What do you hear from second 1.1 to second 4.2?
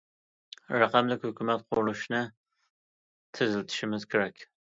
ھۆكۈمەت قۇرۇلۇشىنى تېزلىتىشىمىز